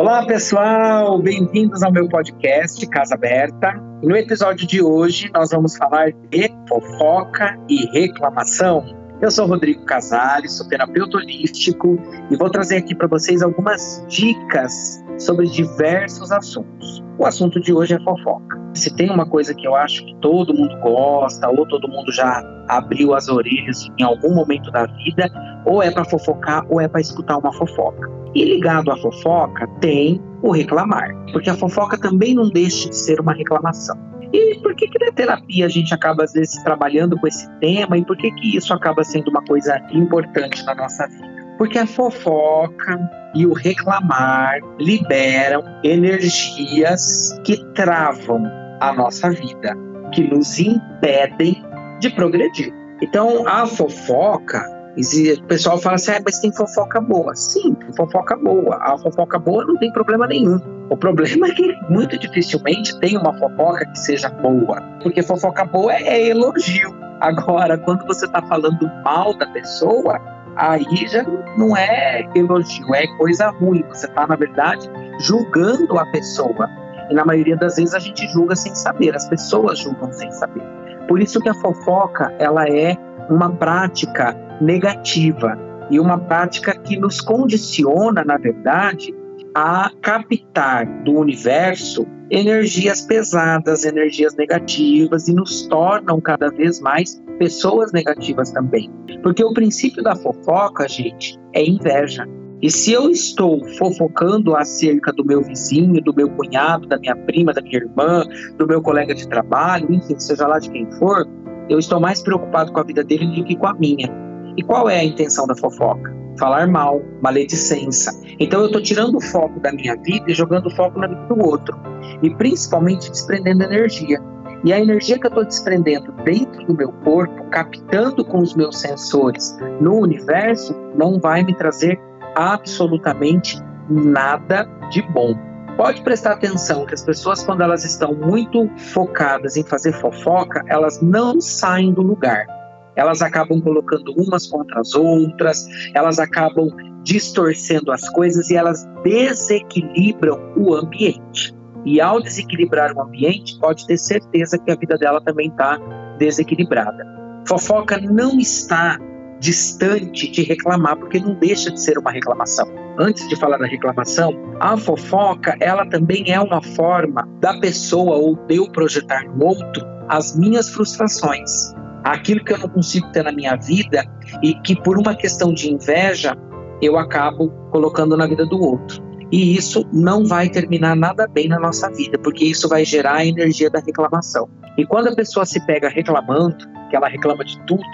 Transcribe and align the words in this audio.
Olá, 0.00 0.24
pessoal! 0.24 1.20
Bem-vindos 1.20 1.82
ao 1.82 1.92
meu 1.92 2.08
podcast 2.08 2.86
Casa 2.86 3.16
Aberta. 3.16 3.74
No 4.02 4.16
episódio 4.16 4.66
de 4.66 4.80
hoje, 4.80 5.30
nós 5.34 5.50
vamos 5.50 5.76
falar 5.76 6.10
de 6.30 6.50
fofoca 6.66 7.54
e 7.68 7.84
reclamação. 7.92 8.82
Eu 9.20 9.30
sou 9.30 9.46
Rodrigo 9.46 9.84
Casales, 9.84 10.56
sou 10.56 10.66
terapeuta 10.66 11.18
holístico 11.18 11.98
e 12.30 12.36
vou 12.38 12.48
trazer 12.48 12.78
aqui 12.78 12.94
para 12.94 13.08
vocês 13.08 13.42
algumas 13.42 14.02
dicas 14.08 15.04
sobre 15.18 15.46
diversos 15.48 16.32
assuntos. 16.32 17.04
O 17.18 17.26
assunto 17.26 17.60
de 17.60 17.70
hoje 17.70 17.92
é 17.92 18.00
fofoca. 18.02 18.58
Se 18.72 18.96
tem 18.96 19.10
uma 19.10 19.26
coisa 19.28 19.54
que 19.54 19.66
eu 19.66 19.74
acho 19.74 20.02
que 20.06 20.16
todo 20.22 20.54
mundo 20.54 20.74
gosta, 20.80 21.46
ou 21.50 21.68
todo 21.68 21.86
mundo 21.86 22.10
já 22.10 22.42
abriu 22.70 23.14
as 23.14 23.28
orelhas 23.28 23.86
em 23.98 24.02
algum 24.02 24.34
momento 24.34 24.70
da 24.70 24.86
vida, 24.86 25.30
ou 25.64 25.82
é 25.82 25.90
para 25.90 26.04
fofocar 26.04 26.64
ou 26.68 26.80
é 26.80 26.88
para 26.88 27.00
escutar 27.00 27.38
uma 27.38 27.52
fofoca. 27.52 28.08
E 28.34 28.44
ligado 28.44 28.90
à 28.90 28.96
fofoca 28.96 29.66
tem 29.80 30.20
o 30.42 30.52
reclamar, 30.52 31.14
porque 31.32 31.50
a 31.50 31.54
fofoca 31.54 31.98
também 31.98 32.34
não 32.34 32.48
deixa 32.48 32.88
de 32.88 32.96
ser 32.96 33.20
uma 33.20 33.32
reclamação. 33.32 33.96
E 34.32 34.58
por 34.60 34.74
que, 34.76 34.86
que 34.86 35.04
na 35.04 35.10
terapia 35.10 35.66
a 35.66 35.68
gente 35.68 35.92
acaba 35.92 36.22
às 36.22 36.32
vezes 36.32 36.62
trabalhando 36.62 37.18
com 37.18 37.26
esse 37.26 37.50
tema 37.58 37.98
e 37.98 38.04
por 38.04 38.16
que, 38.16 38.30
que 38.30 38.56
isso 38.56 38.72
acaba 38.72 39.02
sendo 39.02 39.28
uma 39.28 39.42
coisa 39.44 39.80
importante 39.92 40.64
na 40.64 40.74
nossa 40.74 41.06
vida? 41.08 41.28
Porque 41.58 41.78
a 41.78 41.86
fofoca 41.86 43.10
e 43.34 43.44
o 43.44 43.52
reclamar 43.52 44.60
liberam 44.78 45.62
energias 45.84 47.38
que 47.44 47.56
travam 47.74 48.44
a 48.80 48.92
nossa 48.92 49.30
vida, 49.30 49.76
que 50.12 50.22
nos 50.22 50.58
impedem 50.58 51.62
de 51.98 52.10
progredir. 52.10 52.72
Então, 53.02 53.46
a 53.46 53.66
fofoca, 53.66 54.64
o 54.96 55.46
pessoal 55.46 55.78
fala 55.78 55.94
assim, 55.94 56.12
ah, 56.12 56.20
mas 56.24 56.40
tem 56.40 56.52
fofoca 56.52 57.00
boa. 57.00 57.34
Sim, 57.34 57.74
tem 57.74 57.92
fofoca 57.94 58.36
boa. 58.36 58.76
A 58.80 58.98
fofoca 58.98 59.38
boa 59.38 59.64
não 59.64 59.76
tem 59.78 59.92
problema 59.92 60.26
nenhum. 60.26 60.58
O 60.90 60.96
problema 60.96 61.46
é 61.46 61.50
que 61.52 61.72
muito 61.88 62.18
dificilmente 62.18 62.98
tem 62.98 63.16
uma 63.16 63.32
fofoca 63.38 63.86
que 63.86 63.98
seja 63.98 64.28
boa, 64.28 64.82
porque 65.02 65.22
fofoca 65.22 65.64
boa 65.64 65.94
é 65.94 66.28
elogio. 66.28 66.92
Agora, 67.20 67.78
quando 67.78 68.04
você 68.06 68.26
está 68.26 68.42
falando 68.42 68.90
mal 69.04 69.36
da 69.38 69.46
pessoa, 69.46 70.18
aí 70.56 70.84
já 71.06 71.22
não 71.56 71.76
é 71.76 72.28
elogio, 72.34 72.92
é 72.94 73.06
coisa 73.18 73.50
ruim. 73.50 73.84
Você 73.90 74.06
está, 74.06 74.26
na 74.26 74.34
verdade, 74.34 74.90
julgando 75.20 75.98
a 75.98 76.06
pessoa. 76.06 76.68
E 77.08 77.14
na 77.14 77.24
maioria 77.24 77.56
das 77.56 77.76
vezes 77.76 77.94
a 77.94 77.98
gente 77.98 78.26
julga 78.28 78.56
sem 78.56 78.74
saber, 78.74 79.14
as 79.14 79.28
pessoas 79.28 79.78
julgam 79.78 80.12
sem 80.12 80.30
saber. 80.32 80.62
Por 81.06 81.20
isso 81.20 81.40
que 81.40 81.48
a 81.48 81.54
fofoca, 81.54 82.34
ela 82.38 82.68
é 82.68 82.96
uma 83.28 83.50
prática 83.50 84.36
negativa 84.60 85.58
e 85.90 85.98
uma 85.98 86.18
prática 86.18 86.78
que 86.78 86.96
nos 86.96 87.20
condiciona, 87.20 88.24
na 88.24 88.36
verdade, 88.36 89.14
a 89.54 89.90
captar 90.00 90.86
do 91.02 91.12
universo 91.12 92.06
energias 92.30 93.02
pesadas, 93.02 93.84
energias 93.84 94.36
negativas 94.36 95.26
e 95.26 95.34
nos 95.34 95.66
tornam 95.66 96.20
cada 96.20 96.48
vez 96.50 96.80
mais 96.80 97.20
pessoas 97.38 97.92
negativas 97.92 98.52
também. 98.52 98.88
Porque 99.22 99.42
o 99.42 99.52
princípio 99.52 100.02
da 100.02 100.14
fofoca, 100.14 100.88
gente, 100.88 101.36
é 101.52 101.64
inveja. 101.64 102.26
E 102.62 102.70
se 102.70 102.92
eu 102.92 103.10
estou 103.10 103.66
fofocando 103.78 104.54
acerca 104.54 105.12
do 105.12 105.24
meu 105.24 105.42
vizinho, 105.42 106.00
do 106.02 106.14
meu 106.14 106.30
cunhado, 106.30 106.86
da 106.86 106.98
minha 106.98 107.16
prima, 107.16 107.52
da 107.52 107.62
minha 107.62 107.78
irmã, 107.78 108.22
do 108.58 108.66
meu 108.66 108.82
colega 108.82 109.14
de 109.14 109.26
trabalho, 109.26 109.92
enfim, 109.92 110.18
seja 110.18 110.46
lá 110.46 110.58
de 110.58 110.70
quem 110.70 110.88
for, 110.92 111.26
eu 111.68 111.78
estou 111.78 111.98
mais 111.98 112.22
preocupado 112.22 112.70
com 112.70 112.80
a 112.80 112.82
vida 112.82 113.02
dele 113.02 113.26
do 113.34 113.44
que 113.44 113.56
com 113.56 113.66
a 113.66 113.74
minha. 113.74 114.29
E 114.60 114.62
qual 114.62 114.90
é 114.90 114.98
a 114.98 115.04
intenção 115.04 115.46
da 115.46 115.56
fofoca? 115.56 116.14
Falar 116.38 116.66
mal, 116.68 117.00
maledicência. 117.22 118.12
Então 118.38 118.60
eu 118.60 118.66
estou 118.66 118.82
tirando 118.82 119.16
o 119.16 119.20
foco 119.22 119.58
da 119.58 119.72
minha 119.72 119.96
vida 119.96 120.30
e 120.30 120.34
jogando 120.34 120.66
o 120.66 120.76
foco 120.76 121.00
na 121.00 121.06
vida 121.06 121.34
do 121.34 121.42
outro. 121.46 121.74
E 122.22 122.28
principalmente 122.34 123.10
desprendendo 123.10 123.64
energia. 123.64 124.20
E 124.62 124.70
a 124.70 124.78
energia 124.78 125.18
que 125.18 125.26
eu 125.26 125.30
estou 125.30 125.46
desprendendo 125.46 126.12
dentro 126.24 126.66
do 126.66 126.76
meu 126.76 126.92
corpo, 126.92 127.42
captando 127.44 128.22
com 128.22 128.40
os 128.40 128.54
meus 128.54 128.78
sensores 128.78 129.56
no 129.80 129.94
universo, 129.94 130.76
não 130.94 131.18
vai 131.18 131.42
me 131.42 131.54
trazer 131.54 131.98
absolutamente 132.34 133.58
nada 133.88 134.68
de 134.90 135.00
bom. 135.00 135.34
Pode 135.78 136.02
prestar 136.02 136.32
atenção 136.32 136.84
que 136.84 136.92
as 136.92 137.02
pessoas, 137.02 137.42
quando 137.42 137.62
elas 137.62 137.82
estão 137.86 138.12
muito 138.12 138.68
focadas 138.92 139.56
em 139.56 139.64
fazer 139.64 139.94
fofoca, 139.94 140.62
elas 140.68 141.00
não 141.00 141.40
saem 141.40 141.94
do 141.94 142.02
lugar. 142.02 142.59
Elas 142.96 143.22
acabam 143.22 143.60
colocando 143.60 144.12
umas 144.16 144.46
contra 144.46 144.80
as 144.80 144.94
outras, 144.94 145.66
elas 145.94 146.18
acabam 146.18 146.68
distorcendo 147.02 147.92
as 147.92 148.08
coisas 148.10 148.50
e 148.50 148.56
elas 148.56 148.86
desequilibram 149.02 150.38
o 150.56 150.74
ambiente. 150.74 151.54
E 151.84 152.00
ao 152.00 152.20
desequilibrar 152.20 152.94
o 152.94 153.02
ambiente, 153.02 153.58
pode 153.58 153.86
ter 153.86 153.96
certeza 153.96 154.58
que 154.58 154.70
a 154.70 154.76
vida 154.76 154.98
dela 154.98 155.20
também 155.20 155.48
está 155.48 155.78
desequilibrada. 156.18 157.06
Fofoca 157.46 157.98
não 157.98 158.38
está 158.38 158.98
distante 159.40 160.30
de 160.30 160.42
reclamar, 160.42 160.96
porque 160.96 161.18
não 161.18 161.34
deixa 161.34 161.70
de 161.70 161.80
ser 161.80 161.98
uma 161.98 162.10
reclamação. 162.10 162.68
Antes 162.98 163.26
de 163.28 163.36
falar 163.36 163.56
da 163.56 163.66
reclamação, 163.66 164.34
a 164.60 164.76
fofoca, 164.76 165.56
ela 165.58 165.86
também 165.86 166.30
é 166.30 166.38
uma 166.38 166.62
forma 166.62 167.26
da 167.40 167.58
pessoa 167.58 168.16
ou 168.16 168.36
de 168.46 168.56
eu 168.56 168.70
projetar 168.70 169.24
no 169.34 169.46
outro 169.46 169.86
as 170.08 170.36
minhas 170.36 170.68
frustrações, 170.68 171.72
aquilo 172.04 172.44
que 172.44 172.52
eu 172.52 172.58
não 172.58 172.68
consigo 172.68 173.10
ter 173.12 173.22
na 173.22 173.32
minha 173.32 173.56
vida 173.56 174.04
e 174.42 174.54
que 174.54 174.80
por 174.82 174.98
uma 174.98 175.14
questão 175.14 175.52
de 175.52 175.72
inveja 175.72 176.36
eu 176.82 176.98
acabo 176.98 177.50
colocando 177.70 178.16
na 178.16 178.26
vida 178.26 178.46
do 178.46 178.60
outro. 178.60 179.02
E 179.32 179.56
isso 179.56 179.86
não 179.92 180.24
vai 180.24 180.48
terminar 180.48 180.96
nada 180.96 181.28
bem 181.28 181.46
na 181.48 181.58
nossa 181.58 181.88
vida, 181.90 182.18
porque 182.18 182.44
isso 182.44 182.68
vai 182.68 182.84
gerar 182.84 183.16
a 183.16 183.24
energia 183.24 183.70
da 183.70 183.78
reclamação. 183.78 184.48
E 184.76 184.84
quando 184.84 185.08
a 185.08 185.14
pessoa 185.14 185.46
se 185.46 185.64
pega 185.66 185.88
reclamando, 185.88 186.56
que 186.88 186.96
ela 186.96 187.08
reclama 187.08 187.44
de 187.44 187.56
tudo, 187.66 187.84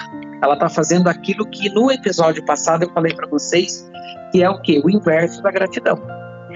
ela 0.42 0.54
está 0.54 0.68
fazendo 0.68 1.08
aquilo 1.08 1.46
que 1.50 1.68
no 1.68 1.90
episódio 1.90 2.42
passado 2.44 2.84
eu 2.84 2.90
falei 2.92 3.14
para 3.14 3.26
vocês, 3.28 3.86
que 4.32 4.42
é 4.42 4.48
o 4.48 4.60
que? 4.62 4.80
O 4.82 4.88
inverso 4.88 5.42
da 5.42 5.50
gratidão. 5.50 6.00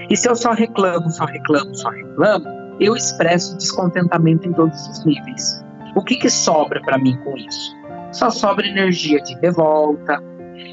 E 0.09 0.17
se 0.17 0.27
eu 0.27 0.35
só 0.35 0.51
reclamo, 0.51 1.09
só 1.11 1.25
reclamo, 1.25 1.75
só 1.75 1.89
reclamo, 1.89 2.45
eu 2.79 2.95
expresso 2.95 3.55
descontentamento 3.57 4.47
em 4.47 4.53
todos 4.53 4.87
os 4.87 5.05
níveis. 5.05 5.63
O 5.95 6.03
que, 6.03 6.15
que 6.15 6.29
sobra 6.29 6.81
para 6.81 6.97
mim 6.97 7.17
com 7.23 7.37
isso? 7.37 7.75
Só 8.11 8.29
sobra 8.29 8.67
energia 8.67 9.21
de 9.21 9.35
revolta, 9.39 10.21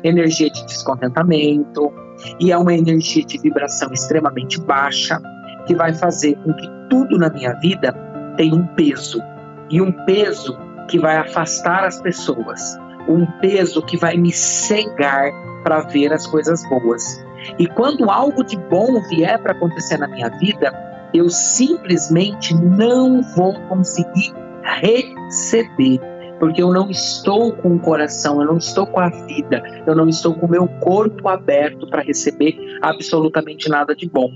energia 0.02 0.50
de 0.50 0.64
descontentamento, 0.66 1.92
e 2.40 2.50
é 2.50 2.58
uma 2.58 2.74
energia 2.74 3.24
de 3.24 3.38
vibração 3.38 3.92
extremamente 3.92 4.60
baixa 4.60 5.20
que 5.66 5.74
vai 5.74 5.94
fazer 5.94 6.36
com 6.36 6.52
que 6.52 6.68
tudo 6.90 7.18
na 7.18 7.30
minha 7.30 7.52
vida 7.60 7.92
tenha 8.36 8.54
um 8.54 8.66
peso. 8.68 9.22
E 9.70 9.80
um 9.80 9.92
peso 10.04 10.58
que 10.88 10.98
vai 10.98 11.16
afastar 11.16 11.84
as 11.84 12.00
pessoas 12.00 12.78
um 13.08 13.24
peso 13.40 13.82
que 13.82 13.96
vai 13.96 14.16
me 14.16 14.30
cegar 14.30 15.32
para 15.64 15.80
ver 15.80 16.12
as 16.12 16.26
coisas 16.26 16.62
boas. 16.68 17.24
E 17.58 17.66
quando 17.66 18.10
algo 18.10 18.44
de 18.44 18.56
bom 18.56 19.00
vier 19.08 19.38
para 19.42 19.52
acontecer 19.52 19.96
na 19.96 20.06
minha 20.06 20.28
vida, 20.38 20.72
eu 21.14 21.28
simplesmente 21.30 22.54
não 22.54 23.22
vou 23.34 23.54
conseguir 23.68 24.32
receber, 24.62 26.00
porque 26.38 26.62
eu 26.62 26.72
não 26.72 26.90
estou 26.90 27.52
com 27.52 27.76
o 27.76 27.80
coração, 27.80 28.40
eu 28.40 28.46
não 28.46 28.58
estou 28.58 28.86
com 28.86 29.00
a 29.00 29.08
vida, 29.08 29.62
eu 29.86 29.94
não 29.94 30.08
estou 30.08 30.34
com 30.34 30.46
o 30.46 30.50
meu 30.50 30.68
corpo 30.80 31.28
aberto 31.28 31.88
para 31.88 32.02
receber 32.02 32.56
absolutamente 32.82 33.68
nada 33.68 33.94
de 33.94 34.08
bom. 34.08 34.30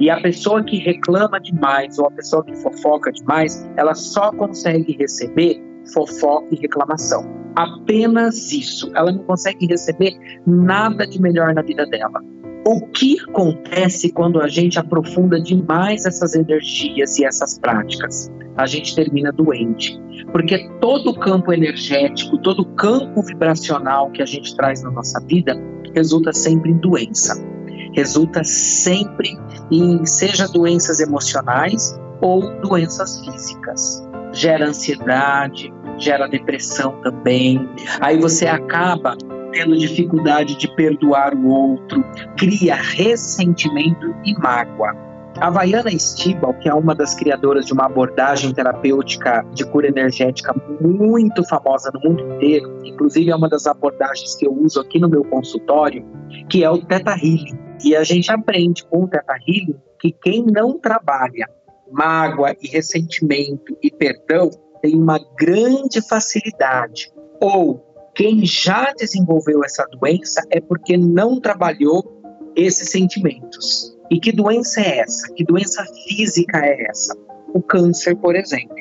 E 0.00 0.08
a 0.10 0.20
pessoa 0.20 0.62
que 0.62 0.78
reclama 0.78 1.40
demais 1.40 1.98
ou 1.98 2.06
a 2.06 2.10
pessoa 2.10 2.44
que 2.44 2.54
fofoca 2.56 3.12
demais, 3.12 3.68
ela 3.76 3.94
só 3.94 4.30
consegue 4.32 4.96
receber 4.98 5.62
fofoca 5.92 6.48
e 6.52 6.56
reclamação. 6.56 7.24
Apenas 7.56 8.52
isso. 8.52 8.90
Ela 8.94 9.12
não 9.12 9.24
consegue 9.24 9.66
receber 9.66 10.12
nada 10.46 11.06
de 11.06 11.20
melhor 11.20 11.54
na 11.54 11.62
vida 11.62 11.86
dela. 11.86 12.20
O 12.66 12.80
que 12.88 13.20
acontece 13.28 14.10
quando 14.10 14.40
a 14.40 14.48
gente 14.48 14.78
aprofunda 14.78 15.40
demais 15.40 16.06
essas 16.06 16.34
energias 16.34 17.18
e 17.18 17.24
essas 17.24 17.58
práticas? 17.58 18.30
A 18.56 18.66
gente 18.66 18.94
termina 18.94 19.32
doente. 19.32 20.00
Porque 20.32 20.68
todo 20.80 21.10
o 21.10 21.18
campo 21.18 21.52
energético, 21.52 22.38
todo 22.38 22.60
o 22.60 22.66
campo 22.74 23.22
vibracional 23.22 24.10
que 24.10 24.22
a 24.22 24.26
gente 24.26 24.54
traz 24.56 24.82
na 24.82 24.90
nossa 24.90 25.20
vida 25.26 25.54
resulta 25.94 26.32
sempre 26.32 26.70
em 26.70 26.78
doença. 26.78 27.34
Resulta 27.92 28.42
sempre 28.44 29.36
em, 29.70 30.04
seja 30.04 30.48
doenças 30.48 31.00
emocionais 31.00 31.98
ou 32.20 32.60
doenças 32.60 33.24
físicas 33.24 34.04
gera 34.34 34.66
ansiedade, 34.66 35.72
gera 35.98 36.26
depressão 36.26 37.00
também. 37.02 37.68
Aí 38.00 38.18
você 38.18 38.46
acaba 38.46 39.16
tendo 39.52 39.76
dificuldade 39.76 40.56
de 40.56 40.68
perdoar 40.74 41.34
o 41.34 41.46
outro, 41.46 42.04
cria 42.36 42.74
ressentimento 42.74 44.14
e 44.24 44.34
mágoa. 44.34 45.13
A 45.40 45.50
Vaiana 45.50 45.90
Stibal, 45.98 46.54
que 46.54 46.68
é 46.68 46.74
uma 46.74 46.94
das 46.94 47.14
criadoras 47.14 47.66
de 47.66 47.72
uma 47.72 47.86
abordagem 47.86 48.54
terapêutica 48.54 49.44
de 49.52 49.64
cura 49.66 49.88
energética 49.88 50.54
muito 50.80 51.44
famosa 51.48 51.90
no 51.92 52.00
mundo 52.00 52.34
inteiro, 52.34 52.78
inclusive 52.84 53.30
é 53.30 53.36
uma 53.36 53.48
das 53.48 53.66
abordagens 53.66 54.36
que 54.36 54.46
eu 54.46 54.52
uso 54.52 54.80
aqui 54.80 54.98
no 55.00 55.08
meu 55.08 55.24
consultório, 55.24 56.06
que 56.48 56.62
é 56.62 56.70
o 56.70 56.78
Theta 56.78 57.12
Healing. 57.12 57.58
E 57.84 57.96
a 57.96 58.04
gente 58.04 58.30
aprende 58.30 58.84
com 58.86 59.04
o 59.04 59.08
Teta 59.08 59.34
Healing 59.46 59.76
que 60.00 60.12
quem 60.12 60.44
não 60.46 60.78
trabalha 60.78 61.48
mágoa 61.90 62.54
e 62.62 62.68
ressentimento 62.68 63.76
e 63.82 63.90
perdão 63.90 64.50
tem 64.80 64.94
uma 64.94 65.18
grande 65.36 66.00
facilidade. 66.06 67.12
Ou 67.40 67.84
quem 68.14 68.46
já 68.46 68.92
desenvolveu 68.92 69.64
essa 69.64 69.84
doença 69.86 70.42
é 70.50 70.60
porque 70.60 70.96
não 70.96 71.40
trabalhou 71.40 72.22
esses 72.54 72.88
sentimentos. 72.90 73.93
E 74.10 74.20
que 74.20 74.32
doença 74.32 74.80
é 74.80 74.98
essa? 74.98 75.32
Que 75.34 75.44
doença 75.44 75.84
física 76.06 76.58
é 76.58 76.86
essa? 76.88 77.16
O 77.54 77.62
câncer, 77.62 78.16
por 78.16 78.36
exemplo. 78.36 78.74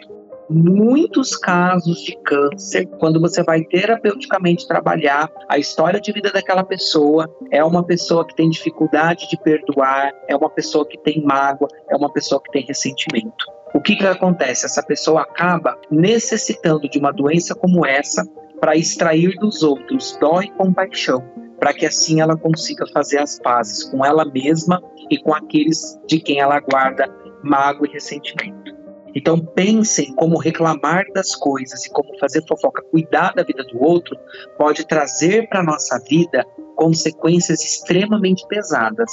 Muitos 0.49 1.37
casos 1.37 2.03
de 2.03 2.17
câncer, 2.23 2.85
quando 2.99 3.19
você 3.19 3.41
vai 3.43 3.63
terapeuticamente 3.63 4.67
trabalhar 4.67 5.31
a 5.47 5.57
história 5.57 5.99
de 6.01 6.11
vida 6.11 6.31
daquela 6.31 6.63
pessoa, 6.63 7.33
é 7.49 7.63
uma 7.63 7.83
pessoa 7.83 8.27
que 8.27 8.35
tem 8.35 8.49
dificuldade 8.49 9.27
de 9.29 9.37
perdoar, 9.37 10.11
é 10.27 10.35
uma 10.35 10.49
pessoa 10.49 10.85
que 10.85 10.97
tem 10.97 11.23
mágoa, 11.23 11.69
é 11.89 11.95
uma 11.95 12.11
pessoa 12.11 12.41
que 12.43 12.51
tem 12.51 12.65
ressentimento. 12.65 13.45
O 13.73 13.81
que, 13.81 13.95
que 13.95 14.05
acontece? 14.05 14.65
Essa 14.65 14.83
pessoa 14.83 15.21
acaba 15.21 15.79
necessitando 15.89 16.87
de 16.89 16.99
uma 16.99 17.11
doença 17.11 17.55
como 17.55 17.85
essa 17.85 18.23
para 18.59 18.75
extrair 18.75 19.35
dos 19.39 19.63
outros 19.63 20.17
dó 20.21 20.41
e 20.41 20.51
compaixão, 20.51 21.23
para 21.63 21.73
que 21.73 21.85
assim 21.85 22.19
ela 22.19 22.35
consiga 22.35 22.85
fazer 22.87 23.19
as 23.19 23.39
pazes 23.39 23.85
com 23.85 24.05
ela 24.05 24.25
mesma 24.25 24.83
e 25.09 25.17
com 25.17 25.33
aqueles 25.33 25.97
de 26.05 26.19
quem 26.19 26.41
ela 26.41 26.59
guarda 26.59 27.07
mágoa 27.41 27.87
e 27.87 27.93
ressentimento. 27.93 28.75
Então 29.15 29.39
pensem 29.39 30.13
como 30.15 30.37
reclamar 30.37 31.05
das 31.13 31.33
coisas 31.33 31.85
e 31.85 31.89
como 31.91 32.19
fazer 32.19 32.45
fofoca, 32.49 32.83
cuidar 32.91 33.33
da 33.33 33.43
vida 33.43 33.63
do 33.63 33.81
outro, 33.81 34.13
pode 34.57 34.85
trazer 34.85 35.47
para 35.47 35.63
nossa 35.63 35.97
vida 36.09 36.45
consequências 36.75 37.63
extremamente 37.63 38.45
pesadas, 38.49 39.09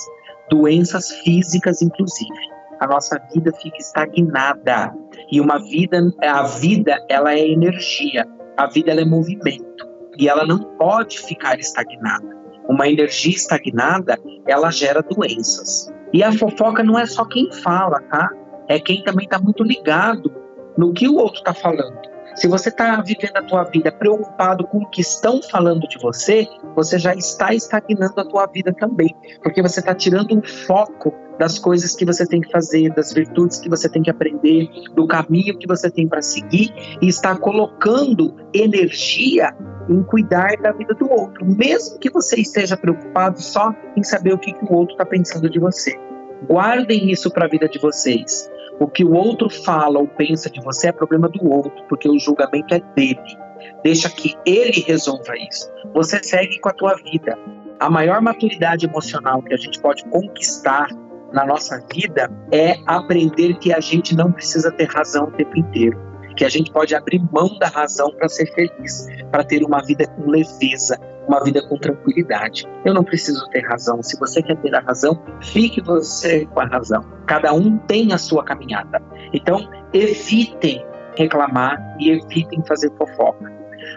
doenças 0.51 1.09
físicas 1.23 1.81
inclusive. 1.81 2.35
A 2.81 2.87
nossa 2.89 3.17
vida 3.33 3.53
fica 3.63 3.77
estagnada. 3.77 4.93
E 5.31 5.41
uma 5.41 5.61
vida, 5.69 6.01
a 6.21 6.43
vida, 6.43 6.99
ela 7.09 7.33
é 7.33 7.49
energia. 7.49 8.27
A 8.57 8.67
vida 8.67 8.91
ela 8.91 9.03
é 9.03 9.05
movimento 9.05 9.89
e 10.19 10.29
ela 10.29 10.45
não 10.45 10.59
pode 10.77 11.21
ficar 11.21 11.61
estagnada. 11.61 12.40
Uma 12.71 12.89
energia 12.89 13.35
estagnada, 13.35 14.17
ela 14.47 14.71
gera 14.71 15.03
doenças. 15.03 15.93
E 16.13 16.23
a 16.23 16.31
fofoca 16.31 16.85
não 16.85 16.97
é 16.97 17.05
só 17.05 17.25
quem 17.25 17.51
fala, 17.53 18.01
tá? 18.03 18.31
É 18.69 18.79
quem 18.79 19.03
também 19.03 19.25
está 19.25 19.41
muito 19.41 19.65
ligado 19.65 20.33
no 20.79 20.93
que 20.93 21.09
o 21.09 21.17
outro 21.17 21.41
está 21.41 21.53
falando. 21.53 21.99
Se 22.35 22.49
você 22.49 22.69
está 22.69 23.01
vivendo 23.01 23.37
a 23.37 23.43
tua 23.43 23.65
vida 23.65 23.91
preocupado 23.93 24.67
com 24.67 24.79
o 24.79 24.91
que 24.91 25.01
estão 25.01 25.41
falando 25.43 25.87
de 25.89 25.99
você, 25.99 26.47
você 26.75 26.99
já 26.99 27.15
está 27.15 27.53
estagnando 27.53 28.21
a 28.21 28.25
tua 28.25 28.47
vida 28.47 28.73
também, 28.73 29.15
porque 29.43 29.61
você 29.63 29.81
está 29.81 29.95
tirando 29.95 30.37
um 30.37 30.43
foco 30.43 31.15
das 31.39 31.59
coisas 31.59 31.97
que 31.97 32.05
você 32.05 32.27
tem 32.27 32.41
que 32.41 32.51
fazer, 32.51 32.93
das 32.95 33.13
virtudes 33.15 33.59
que 33.59 33.69
você 33.69 33.89
tem 33.89 34.03
que 34.03 34.11
aprender, 34.11 34.69
do 34.95 35.07
caminho 35.07 35.59
que 35.59 35.67
você 35.67 35.91
tem 35.91 36.07
para 36.07 36.21
seguir 36.21 36.71
e 37.01 37.09
está 37.09 37.35
colocando 37.35 38.37
energia 38.53 39.57
em 39.89 40.03
cuidar 40.03 40.57
da 40.61 40.71
vida 40.73 40.95
do 40.95 41.11
outro, 41.11 41.45
mesmo 41.47 41.99
que 41.99 42.11
você 42.11 42.41
esteja 42.41 42.77
preocupado 42.77 43.41
só 43.41 43.75
em 43.97 44.03
saber 44.03 44.35
o 44.35 44.39
que, 44.39 44.53
que 44.53 44.65
o 44.65 44.73
outro 44.75 44.93
está 44.93 45.07
pensando 45.07 45.49
de 45.49 45.59
você. 45.59 45.99
Guardem 46.47 47.11
isso 47.11 47.31
para 47.31 47.47
a 47.47 47.49
vida 47.49 47.69
de 47.69 47.79
vocês. 47.79 48.51
O 48.81 48.89
que 48.89 49.05
o 49.05 49.13
outro 49.13 49.51
fala 49.51 49.99
ou 49.99 50.09
pensa 50.09 50.49
de 50.49 50.59
você 50.63 50.89
é 50.89 50.93
problema 50.93 51.29
do 51.29 51.47
outro, 51.49 51.85
porque 51.87 52.09
o 52.09 52.19
julgamento 52.19 52.75
é 52.75 52.81
dele. 52.97 53.39
Deixa 53.85 54.09
que 54.09 54.35
ele 54.47 54.81
resolva 54.81 55.37
isso. 55.37 55.71
Você 55.93 56.23
segue 56.23 56.59
com 56.61 56.71
a 56.71 56.73
tua 56.73 56.95
vida. 56.97 57.39
A 57.79 57.91
maior 57.91 58.23
maturidade 58.23 58.87
emocional 58.87 59.43
que 59.43 59.53
a 59.53 59.57
gente 59.59 59.79
pode 59.81 60.03
conquistar 60.05 60.89
na 61.31 61.45
nossa 61.45 61.79
vida 61.93 62.31
é 62.51 62.77
aprender 62.87 63.59
que 63.59 63.71
a 63.71 63.81
gente 63.81 64.17
não 64.17 64.33
precisa 64.33 64.73
ter 64.73 64.89
razão 64.89 65.25
o 65.25 65.33
tempo 65.33 65.59
inteiro, 65.59 65.99
que 66.35 66.45
a 66.45 66.49
gente 66.49 66.73
pode 66.73 66.95
abrir 66.95 67.23
mão 67.31 67.59
da 67.59 67.69
razão 67.69 68.11
para 68.17 68.31
ser 68.31 68.47
feliz, 68.55 69.07
para 69.31 69.45
ter 69.45 69.63
uma 69.63 69.85
vida 69.85 70.07
com 70.07 70.31
leveza, 70.31 70.99
uma 71.31 71.43
vida 71.45 71.63
com 71.63 71.77
tranquilidade. 71.77 72.67
Eu 72.85 72.93
não 72.93 73.05
preciso 73.05 73.49
ter 73.51 73.61
razão. 73.61 74.03
Se 74.03 74.19
você 74.19 74.43
quer 74.43 74.57
ter 74.57 74.75
a 74.75 74.81
razão, 74.81 75.23
fique 75.41 75.81
você 75.81 76.45
com 76.47 76.61
a 76.61 76.67
razão. 76.67 77.05
Cada 77.27 77.53
um 77.53 77.79
tem 77.79 78.13
a 78.13 78.19
sua 78.19 78.45
caminhada. 78.45 79.01
Então, 79.33 79.69
evitem 79.93 80.85
reclamar 81.17 81.79
e 82.01 82.11
evitem 82.11 82.63
fazer 82.67 82.91
fofoca. 82.97 83.53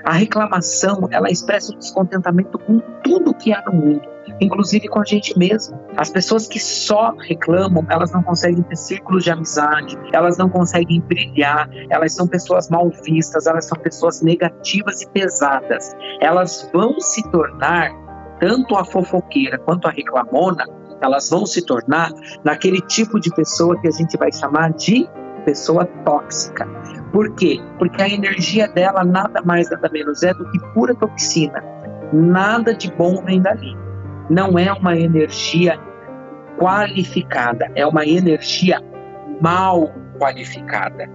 A 0.05 0.13
reclamação, 0.13 1.07
ela 1.11 1.29
expressa 1.29 1.73
um 1.73 1.79
descontentamento 1.79 2.57
com 2.59 2.79
tudo 3.03 3.33
que 3.33 3.51
há 3.51 3.63
no 3.65 3.73
mundo 3.73 4.12
inclusive 4.39 4.87
com 4.87 4.99
a 4.99 5.05
gente 5.05 5.37
mesmo. 5.37 5.79
As 5.97 6.09
pessoas 6.09 6.47
que 6.47 6.59
só 6.59 7.13
reclamam, 7.19 7.85
elas 7.89 8.11
não 8.11 8.23
conseguem 8.23 8.61
ter 8.63 8.75
círculos 8.75 9.23
de 9.23 9.31
amizade, 9.31 9.97
elas 10.11 10.37
não 10.37 10.49
conseguem 10.49 11.01
brilhar, 11.01 11.69
elas 11.89 12.13
são 12.13 12.27
pessoas 12.27 12.69
mal 12.69 12.89
vistas, 13.03 13.47
elas 13.47 13.65
são 13.65 13.77
pessoas 13.79 14.21
negativas 14.21 15.01
e 15.01 15.09
pesadas. 15.09 15.91
Elas 16.19 16.69
vão 16.73 16.99
se 16.99 17.23
tornar, 17.29 17.91
tanto 18.39 18.75
a 18.75 18.85
fofoqueira 18.85 19.57
quanto 19.59 19.87
a 19.87 19.91
reclamona, 19.91 20.65
elas 21.01 21.29
vão 21.29 21.45
se 21.45 21.65
tornar 21.65 22.11
naquele 22.43 22.81
tipo 22.81 23.19
de 23.19 23.29
pessoa 23.35 23.79
que 23.81 23.87
a 23.87 23.91
gente 23.91 24.17
vai 24.17 24.31
chamar 24.31 24.71
de 24.73 25.07
pessoa 25.45 25.85
tóxica. 26.05 26.65
Por 27.11 27.35
quê? 27.35 27.59
Porque 27.77 28.01
a 28.01 28.07
energia 28.07 28.67
dela 28.69 29.03
nada 29.03 29.41
mais, 29.43 29.69
nada 29.69 29.89
menos 29.91 30.23
é 30.23 30.33
do 30.33 30.49
que 30.49 30.59
pura 30.73 30.95
toxina. 30.95 31.61
Nada 32.13 32.73
de 32.73 32.89
bom 32.93 33.21
vem 33.25 33.41
dali 33.41 33.82
não 34.29 34.57
é 34.57 34.71
uma 34.71 34.97
energia 34.97 35.79
qualificada, 36.57 37.69
é 37.75 37.85
uma 37.85 38.05
energia 38.05 38.81
mal 39.41 39.93
qualificada. 40.19 41.09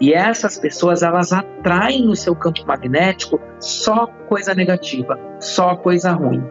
E 0.00 0.12
essas 0.12 0.58
pessoas, 0.58 1.02
elas 1.02 1.32
atraem 1.32 2.06
no 2.06 2.16
seu 2.16 2.34
campo 2.34 2.66
magnético 2.66 3.40
só 3.60 4.06
coisa 4.28 4.54
negativa, 4.54 5.18
só 5.38 5.76
coisa 5.76 6.12
ruim. 6.12 6.44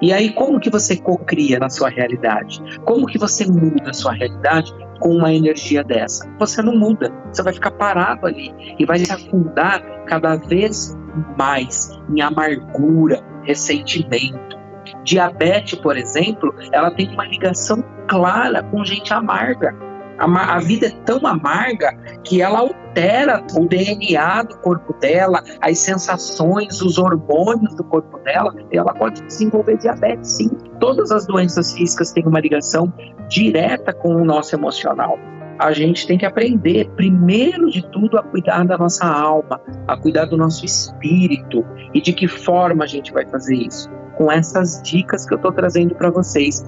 E 0.00 0.12
aí, 0.12 0.32
como 0.32 0.58
que 0.58 0.68
você 0.68 0.96
cocria 0.96 1.58
na 1.58 1.70
sua 1.70 1.88
realidade? 1.88 2.60
Como 2.84 3.06
que 3.06 3.18
você 3.18 3.46
muda 3.46 3.90
a 3.90 3.92
sua 3.92 4.12
realidade 4.12 4.72
com 4.98 5.10
uma 5.10 5.32
energia 5.32 5.84
dessa? 5.84 6.28
Você 6.38 6.60
não 6.60 6.76
muda, 6.76 7.12
você 7.32 7.42
vai 7.42 7.52
ficar 7.52 7.70
parado 7.70 8.26
ali 8.26 8.52
e 8.78 8.84
vai 8.84 8.98
se 8.98 9.12
afundar 9.12 9.80
cada 10.06 10.36
vez 10.36 10.96
mais 11.38 11.90
em 12.12 12.20
amargura, 12.20 13.22
ressentimento, 13.44 14.61
Diabetes, 15.04 15.78
por 15.78 15.96
exemplo, 15.96 16.54
ela 16.72 16.90
tem 16.90 17.08
uma 17.12 17.26
ligação 17.26 17.82
clara 18.08 18.62
com 18.64 18.84
gente 18.84 19.12
amarga. 19.12 19.74
A, 20.18 20.56
a 20.56 20.58
vida 20.60 20.86
é 20.86 20.90
tão 21.04 21.26
amarga 21.26 21.96
que 22.22 22.40
ela 22.40 22.60
altera 22.60 23.42
o 23.54 23.66
DNA 23.66 24.42
do 24.42 24.56
corpo 24.58 24.92
dela, 25.00 25.42
as 25.60 25.78
sensações, 25.78 26.80
os 26.80 26.98
hormônios 26.98 27.74
do 27.74 27.84
corpo 27.84 28.18
dela, 28.18 28.54
e 28.70 28.76
ela 28.76 28.92
pode 28.94 29.22
desenvolver 29.22 29.78
diabetes, 29.78 30.30
sim. 30.30 30.50
Todas 30.78 31.10
as 31.10 31.26
doenças 31.26 31.72
físicas 31.72 32.12
têm 32.12 32.24
uma 32.26 32.40
ligação 32.40 32.92
direta 33.28 33.92
com 33.92 34.14
o 34.14 34.24
nosso 34.24 34.54
emocional 34.54 35.18
a 35.62 35.72
gente 35.72 36.06
tem 36.08 36.18
que 36.18 36.26
aprender, 36.26 36.90
primeiro 36.96 37.70
de 37.70 37.86
tudo, 37.88 38.18
a 38.18 38.22
cuidar 38.22 38.64
da 38.64 38.76
nossa 38.76 39.06
alma, 39.06 39.60
a 39.86 39.96
cuidar 39.96 40.24
do 40.24 40.36
nosso 40.36 40.64
espírito. 40.64 41.64
E 41.94 42.00
de 42.00 42.12
que 42.12 42.26
forma 42.26 42.82
a 42.82 42.86
gente 42.86 43.12
vai 43.12 43.24
fazer 43.26 43.54
isso? 43.54 43.88
Com 44.22 44.30
essas 44.30 44.80
dicas 44.82 45.26
que 45.26 45.34
eu 45.34 45.36
estou 45.36 45.50
trazendo 45.50 45.96
para 45.96 46.08
vocês, 46.08 46.64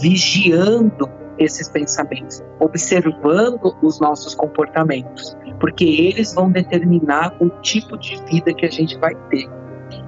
vigiando 0.00 1.06
esses 1.38 1.68
pensamentos, 1.68 2.42
observando 2.58 3.76
os 3.82 4.00
nossos 4.00 4.34
comportamentos, 4.34 5.36
porque 5.60 5.84
eles 5.84 6.32
vão 6.32 6.50
determinar 6.50 7.36
o 7.42 7.50
tipo 7.60 7.98
de 7.98 8.16
vida 8.30 8.54
que 8.54 8.64
a 8.64 8.70
gente 8.70 8.98
vai 8.98 9.14
ter. 9.28 9.46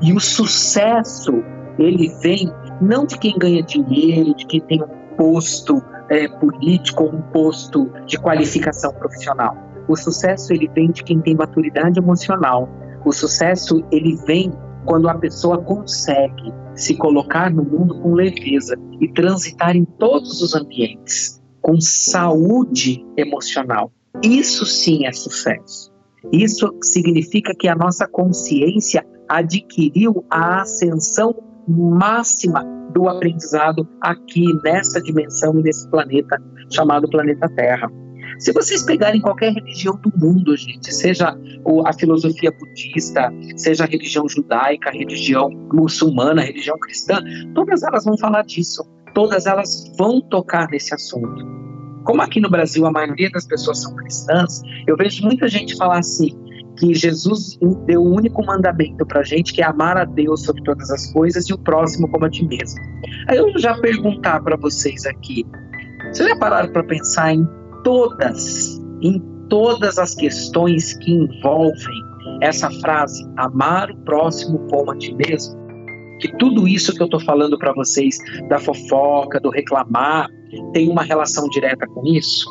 E 0.00 0.14
o 0.14 0.18
sucesso, 0.18 1.44
ele 1.78 2.08
vem 2.22 2.50
não 2.80 3.04
de 3.04 3.18
quem 3.18 3.36
ganha 3.38 3.62
dinheiro, 3.62 4.34
de 4.34 4.46
quem 4.46 4.60
tem 4.62 4.82
um 4.82 5.16
posto 5.18 5.82
é, 6.08 6.26
político 6.28 7.04
um 7.04 7.20
posto 7.20 7.90
de 8.06 8.16
qualificação 8.16 8.94
profissional. 8.94 9.54
O 9.86 9.96
sucesso 9.96 10.50
ele 10.50 10.70
vem 10.74 10.90
de 10.90 11.04
quem 11.04 11.20
tem 11.20 11.34
maturidade 11.34 11.98
emocional. 11.98 12.66
O 13.04 13.12
sucesso 13.12 13.84
ele 13.92 14.16
vem 14.26 14.50
quando 14.86 15.08
a 15.08 15.14
pessoa 15.14 15.58
consegue 15.58 16.52
se 16.74 16.96
colocar 16.96 17.50
no 17.50 17.64
mundo 17.64 18.00
com 18.00 18.14
leveza 18.14 18.76
e 19.00 19.08
transitar 19.12 19.76
em 19.76 19.84
todos 19.84 20.40
os 20.40 20.54
ambientes 20.54 21.42
com 21.60 21.80
saúde 21.80 23.04
emocional. 23.16 23.90
Isso 24.22 24.64
sim 24.64 25.06
é 25.06 25.12
sucesso. 25.12 25.92
Isso 26.32 26.72
significa 26.82 27.52
que 27.58 27.68
a 27.68 27.74
nossa 27.74 28.06
consciência 28.06 29.04
adquiriu 29.28 30.24
a 30.30 30.62
ascensão 30.62 31.34
máxima 31.68 32.64
do 32.94 33.08
aprendizado 33.08 33.86
aqui 34.00 34.46
nessa 34.64 35.00
dimensão 35.02 35.58
e 35.58 35.62
nesse 35.62 35.88
planeta 35.90 36.40
chamado 36.70 37.08
planeta 37.08 37.48
Terra. 37.48 37.90
Se 38.38 38.52
vocês 38.52 38.82
pegarem 38.82 39.20
qualquer 39.20 39.52
religião 39.52 39.96
do 39.96 40.12
mundo, 40.16 40.56
gente, 40.56 40.94
seja 40.94 41.36
a 41.84 41.92
filosofia 41.92 42.52
budista, 42.52 43.32
seja 43.56 43.84
a 43.84 43.86
religião 43.86 44.28
judaica, 44.28 44.90
a 44.90 44.92
religião 44.92 45.50
muçulmana, 45.72 46.42
a 46.42 46.44
religião 46.44 46.78
cristã, 46.78 47.20
todas 47.54 47.82
elas 47.82 48.04
vão 48.04 48.16
falar 48.18 48.42
disso. 48.42 48.82
todas 49.14 49.46
elas 49.46 49.90
vão 49.96 50.20
tocar 50.20 50.68
nesse 50.70 50.94
assunto. 50.94 51.42
Como 52.04 52.20
aqui 52.20 52.38
no 52.38 52.50
Brasil 52.50 52.84
a 52.84 52.92
maioria 52.92 53.30
das 53.30 53.46
pessoas 53.46 53.80
são 53.80 53.96
cristãs, 53.96 54.60
eu 54.86 54.94
vejo 54.94 55.24
muita 55.24 55.48
gente 55.48 55.74
falar 55.76 56.00
assim: 56.00 56.36
que 56.78 56.94
Jesus 56.94 57.58
deu 57.86 58.02
o 58.02 58.14
único 58.14 58.44
mandamento 58.44 59.04
para 59.06 59.20
a 59.20 59.24
gente, 59.24 59.52
que 59.52 59.62
é 59.62 59.64
amar 59.64 59.96
a 59.96 60.04
Deus 60.04 60.44
sobre 60.44 60.62
todas 60.62 60.90
as 60.90 61.12
coisas 61.12 61.48
e 61.48 61.54
o 61.54 61.58
próximo 61.58 62.08
como 62.08 62.26
a 62.26 62.30
ti 62.30 62.46
mesmo. 62.46 62.78
Aí 63.28 63.38
eu 63.38 63.50
já 63.58 63.74
perguntar 63.80 64.42
para 64.42 64.56
vocês 64.56 65.06
aqui, 65.06 65.44
vocês 66.12 66.28
já 66.28 66.36
pararam 66.36 66.70
para 66.70 66.84
pensar 66.84 67.34
em 67.34 67.48
todas, 67.86 68.80
em 69.00 69.22
todas 69.48 69.96
as 69.96 70.12
questões 70.16 70.92
que 70.98 71.12
envolvem 71.12 72.02
essa 72.42 72.68
frase, 72.80 73.24
amar 73.36 73.92
o 73.92 73.96
próximo 73.98 74.58
como 74.68 74.90
a 74.90 74.98
ti 74.98 75.14
mesmo? 75.14 75.54
Que 76.20 76.36
tudo 76.36 76.66
isso 76.66 76.92
que 76.92 77.00
eu 77.00 77.04
estou 77.04 77.20
falando 77.20 77.56
para 77.56 77.72
vocês, 77.74 78.18
da 78.48 78.58
fofoca, 78.58 79.38
do 79.38 79.50
reclamar, 79.50 80.28
tem 80.72 80.88
uma 80.90 81.02
relação 81.02 81.48
direta 81.48 81.86
com 81.86 82.06
isso? 82.06 82.46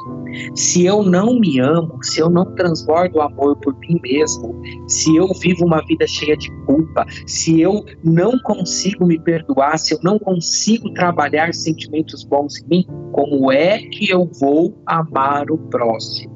Se 0.53 0.85
eu 0.85 1.03
não 1.03 1.39
me 1.39 1.59
amo, 1.59 1.97
se 2.03 2.19
eu 2.19 2.29
não 2.29 2.45
transbordo 2.55 3.21
amor 3.21 3.55
por 3.57 3.77
mim 3.79 3.99
mesmo, 4.03 4.55
se 4.87 5.15
eu 5.15 5.27
vivo 5.39 5.65
uma 5.65 5.81
vida 5.85 6.05
cheia 6.07 6.35
de 6.35 6.51
culpa, 6.65 7.05
se 7.25 7.61
eu 7.61 7.85
não 8.03 8.37
consigo 8.39 9.05
me 9.05 9.19
perdoar, 9.19 9.77
se 9.77 9.93
eu 9.93 9.99
não 10.03 10.19
consigo 10.19 10.91
trabalhar 10.93 11.53
sentimentos 11.53 12.23
bons 12.23 12.61
em 12.61 12.67
mim, 12.67 12.87
como 13.11 13.51
é 13.51 13.77
que 13.79 14.09
eu 14.09 14.29
vou 14.39 14.77
amar 14.85 15.49
o 15.49 15.57
próximo? 15.57 16.34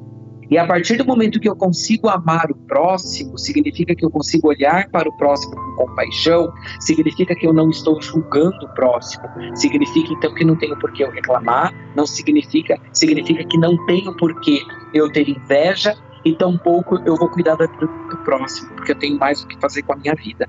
E 0.50 0.58
a 0.58 0.66
partir 0.66 0.96
do 0.96 1.04
momento 1.04 1.38
que 1.38 1.48
eu 1.48 1.54
consigo 1.54 2.08
amar 2.08 2.50
o 2.50 2.56
próximo, 2.66 3.38
significa 3.38 3.94
que 3.94 4.04
eu 4.04 4.10
consigo 4.10 4.48
olhar 4.48 4.88
para 4.90 5.08
o 5.08 5.16
próximo 5.16 5.54
com 5.54 5.86
compaixão, 5.86 6.52
significa 6.80 7.36
que 7.36 7.46
eu 7.46 7.52
não 7.52 7.70
estou 7.70 8.02
julgando 8.02 8.66
o 8.66 8.74
próximo, 8.74 9.22
significa 9.54 10.12
então 10.12 10.34
que 10.34 10.44
não 10.44 10.56
tenho 10.56 10.76
por 10.78 10.92
que 10.92 11.04
eu 11.04 11.10
reclamar, 11.12 11.72
não 11.94 12.04
significa, 12.04 12.76
significa 12.92 13.44
que 13.44 13.56
não 13.58 13.86
tenho 13.86 14.16
por 14.16 14.40
que 14.40 14.60
eu 14.92 15.10
ter 15.12 15.28
inveja 15.28 15.94
e 16.24 16.34
tampouco 16.34 16.96
eu 17.06 17.14
vou 17.14 17.28
cuidar 17.28 17.54
do, 17.54 17.66
do 17.68 18.16
próximo, 18.24 18.70
porque 18.74 18.90
eu 18.90 18.98
tenho 18.98 19.18
mais 19.18 19.42
o 19.42 19.46
que 19.46 19.58
fazer 19.60 19.82
com 19.82 19.92
a 19.92 19.96
minha 19.96 20.14
vida. 20.16 20.48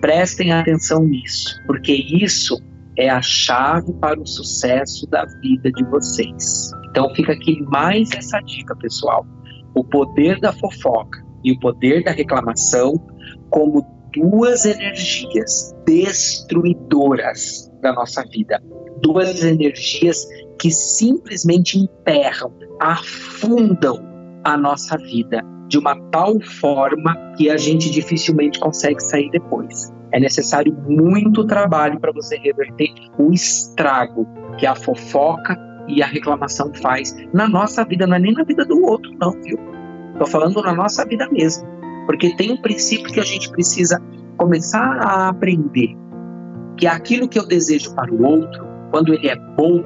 Prestem 0.00 0.52
atenção 0.52 1.04
nisso, 1.04 1.62
porque 1.66 1.92
isso 1.92 2.58
é 2.96 3.10
a 3.10 3.20
chave 3.20 3.92
para 3.94 4.18
o 4.18 4.26
sucesso 4.26 5.06
da 5.08 5.26
vida 5.42 5.70
de 5.70 5.84
vocês. 5.84 6.70
Então 6.94 7.12
fica 7.12 7.32
aqui 7.32 7.60
mais 7.62 8.08
essa 8.12 8.38
dica, 8.38 8.76
pessoal. 8.76 9.26
O 9.74 9.82
poder 9.82 10.38
da 10.38 10.52
fofoca 10.52 11.26
e 11.42 11.50
o 11.50 11.58
poder 11.58 12.04
da 12.04 12.12
reclamação 12.12 13.04
como 13.50 13.84
duas 14.12 14.64
energias 14.64 15.74
destruidoras 15.84 17.68
da 17.82 17.92
nossa 17.92 18.22
vida. 18.30 18.62
Duas 19.02 19.42
energias 19.42 20.24
que 20.60 20.70
simplesmente 20.70 21.80
emperram, 21.80 22.54
afundam 22.80 23.98
a 24.44 24.56
nossa 24.56 24.96
vida 24.96 25.42
de 25.66 25.76
uma 25.76 25.96
tal 26.12 26.40
forma 26.40 27.16
que 27.36 27.50
a 27.50 27.56
gente 27.56 27.90
dificilmente 27.90 28.60
consegue 28.60 29.02
sair 29.02 29.30
depois. 29.32 29.92
É 30.12 30.20
necessário 30.20 30.72
muito 30.86 31.44
trabalho 31.44 31.98
para 31.98 32.12
você 32.12 32.36
reverter 32.36 32.94
o 33.18 33.32
estrago 33.32 34.28
que 34.58 34.64
a 34.64 34.76
fofoca 34.76 35.73
e 35.88 36.02
a 36.02 36.06
reclamação 36.06 36.72
faz 36.74 37.16
na 37.32 37.48
nossa 37.48 37.84
vida, 37.84 38.06
não 38.06 38.16
é 38.16 38.18
nem 38.18 38.32
na 38.32 38.44
vida 38.44 38.64
do 38.64 38.82
outro, 38.82 39.10
não, 39.20 39.32
viu? 39.42 39.58
Estou 40.12 40.26
falando 40.26 40.62
na 40.62 40.74
nossa 40.74 41.04
vida 41.04 41.28
mesmo. 41.30 41.66
Porque 42.06 42.34
tem 42.36 42.52
um 42.52 42.56
princípio 42.56 43.12
que 43.12 43.20
a 43.20 43.24
gente 43.24 43.50
precisa 43.50 44.00
começar 44.36 44.98
a 45.00 45.28
aprender: 45.28 45.96
que 46.76 46.86
aquilo 46.86 47.28
que 47.28 47.38
eu 47.38 47.46
desejo 47.46 47.94
para 47.94 48.12
o 48.12 48.22
outro, 48.22 48.66
quando 48.90 49.14
ele 49.14 49.28
é 49.28 49.36
bom, 49.56 49.82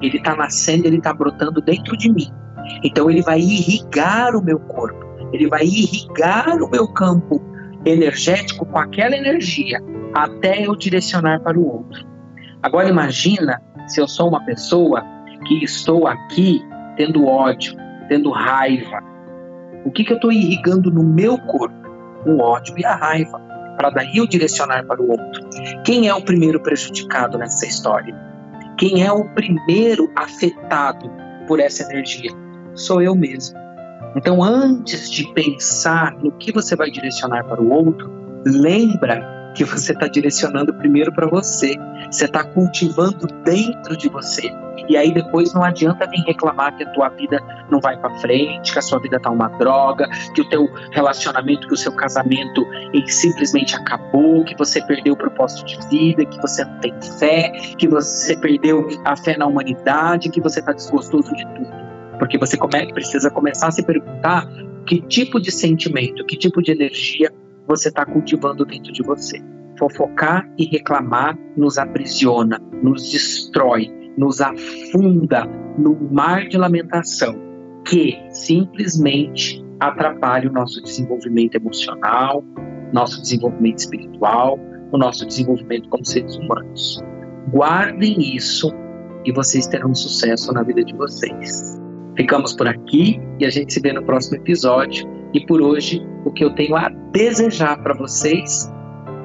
ele 0.00 0.16
está 0.16 0.34
nascendo, 0.34 0.86
ele 0.86 0.98
está 0.98 1.12
brotando 1.12 1.60
dentro 1.60 1.96
de 1.96 2.12
mim. 2.12 2.30
Então 2.82 3.10
ele 3.10 3.22
vai 3.22 3.38
irrigar 3.38 4.34
o 4.36 4.42
meu 4.42 4.58
corpo, 4.58 5.04
ele 5.32 5.48
vai 5.48 5.64
irrigar 5.64 6.62
o 6.62 6.70
meu 6.70 6.88
campo 6.88 7.40
energético 7.84 8.66
com 8.66 8.78
aquela 8.78 9.16
energia 9.16 9.80
até 10.12 10.66
eu 10.66 10.74
direcionar 10.74 11.40
para 11.40 11.58
o 11.58 11.66
outro. 11.66 12.04
Agora 12.62 12.88
imagina 12.88 13.62
se 13.86 14.00
eu 14.00 14.08
sou 14.08 14.28
uma 14.28 14.44
pessoa 14.44 15.04
que 15.46 15.64
estou 15.64 16.06
aqui 16.06 16.62
tendo 16.96 17.26
ódio, 17.26 17.74
tendo 18.08 18.30
raiva. 18.30 19.02
O 19.84 19.90
que, 19.90 20.04
que 20.04 20.12
eu 20.12 20.16
estou 20.16 20.32
irrigando 20.32 20.90
no 20.90 21.02
meu 21.02 21.38
corpo? 21.38 21.74
O 22.26 22.40
ódio 22.40 22.74
e 22.78 22.84
a 22.84 22.96
raiva, 22.96 23.38
para 23.76 23.90
daí 23.90 24.16
eu 24.16 24.26
direcionar 24.26 24.84
para 24.84 25.00
o 25.00 25.10
outro. 25.10 25.48
Quem 25.84 26.08
é 26.08 26.14
o 26.14 26.22
primeiro 26.22 26.60
prejudicado 26.60 27.38
nessa 27.38 27.66
história? 27.66 28.14
Quem 28.76 29.04
é 29.04 29.12
o 29.12 29.24
primeiro 29.34 30.10
afetado 30.16 31.10
por 31.46 31.60
essa 31.60 31.82
energia? 31.84 32.30
Sou 32.74 33.00
eu 33.00 33.14
mesmo. 33.14 33.56
Então, 34.16 34.42
antes 34.42 35.10
de 35.10 35.30
pensar 35.34 36.14
no 36.22 36.32
que 36.32 36.50
você 36.50 36.74
vai 36.74 36.90
direcionar 36.90 37.44
para 37.44 37.60
o 37.60 37.70
outro, 37.70 38.10
lembra 38.44 39.35
que 39.56 39.64
você 39.64 39.92
está 39.92 40.06
direcionando 40.06 40.72
primeiro 40.74 41.10
para 41.10 41.26
você. 41.26 41.74
Você 42.10 42.26
está 42.26 42.44
cultivando 42.44 43.26
dentro 43.42 43.96
de 43.96 44.08
você. 44.08 44.52
E 44.88 44.96
aí 44.96 45.12
depois 45.12 45.52
não 45.54 45.64
adianta 45.64 46.06
vir 46.06 46.22
reclamar 46.24 46.76
que 46.76 46.84
a 46.84 46.90
tua 46.90 47.08
vida 47.08 47.40
não 47.70 47.80
vai 47.80 47.98
para 47.98 48.10
frente, 48.20 48.72
que 48.72 48.78
a 48.78 48.82
sua 48.82 49.00
vida 49.00 49.18
tá 49.18 49.30
uma 49.30 49.48
droga, 49.48 50.06
que 50.34 50.42
o 50.42 50.48
teu 50.48 50.68
relacionamento, 50.92 51.66
que 51.66 51.74
o 51.74 51.76
seu 51.76 51.90
casamento 51.92 52.64
ele 52.92 53.08
simplesmente 53.08 53.74
acabou, 53.74 54.44
que 54.44 54.54
você 54.56 54.80
perdeu 54.86 55.14
o 55.14 55.16
propósito 55.16 55.64
de 55.66 55.88
vida, 55.88 56.24
que 56.26 56.40
você 56.40 56.64
não 56.64 56.78
tem 56.80 56.94
fé, 57.18 57.50
que 57.78 57.88
você 57.88 58.36
perdeu 58.36 58.86
a 59.04 59.16
fé 59.16 59.36
na 59.36 59.46
humanidade, 59.46 60.30
que 60.30 60.40
você 60.40 60.60
está 60.60 60.72
desgostoso 60.72 61.34
de 61.34 61.46
tudo. 61.54 61.86
Porque 62.18 62.38
você 62.38 62.56
come 62.56 62.92
precisa 62.92 63.30
começar 63.30 63.68
a 63.68 63.70
se 63.70 63.82
perguntar 63.82 64.46
que 64.86 65.00
tipo 65.00 65.40
de 65.40 65.50
sentimento, 65.50 66.24
que 66.26 66.36
tipo 66.36 66.62
de 66.62 66.70
energia 66.70 67.32
você 67.66 67.88
está 67.88 68.04
cultivando 68.04 68.64
dentro 68.64 68.92
de 68.92 69.02
você. 69.02 69.38
Fofocar 69.78 70.48
e 70.58 70.64
reclamar 70.66 71.38
nos 71.56 71.78
aprisiona, 71.78 72.60
nos 72.82 73.10
destrói, 73.10 73.92
nos 74.16 74.40
afunda 74.40 75.44
no 75.78 75.94
mar 76.10 76.48
de 76.48 76.56
lamentação 76.56 77.46
que 77.86 78.18
simplesmente 78.30 79.64
atrapalha 79.80 80.50
o 80.50 80.52
nosso 80.52 80.82
desenvolvimento 80.82 81.54
emocional, 81.56 82.42
nosso 82.92 83.20
desenvolvimento 83.20 83.78
espiritual, 83.78 84.58
o 84.92 84.98
nosso 84.98 85.26
desenvolvimento 85.26 85.88
como 85.88 86.04
seres 86.04 86.36
humanos. 86.36 87.02
Guardem 87.50 88.36
isso 88.36 88.72
e 89.24 89.32
vocês 89.32 89.66
terão 89.66 89.94
sucesso 89.94 90.52
na 90.52 90.62
vida 90.62 90.84
de 90.84 90.94
vocês. 90.94 91.80
Ficamos 92.16 92.54
por 92.54 92.66
aqui 92.66 93.20
e 93.38 93.44
a 93.44 93.50
gente 93.50 93.72
se 93.72 93.80
vê 93.80 93.92
no 93.92 94.02
próximo 94.02 94.36
episódio. 94.38 95.06
E 95.34 95.44
por 95.46 95.60
hoje, 95.60 96.06
o 96.24 96.30
que 96.30 96.44
eu 96.44 96.54
tenho 96.54 96.76
a 96.76 96.88
desejar 97.12 97.82
para 97.82 97.94
vocês 97.94 98.72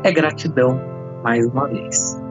é 0.04 0.12
gratidão 0.12 0.80
mais 1.24 1.46
uma 1.48 1.68
vez. 1.68 2.22